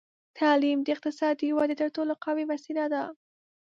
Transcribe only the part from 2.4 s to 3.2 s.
وسیله ده.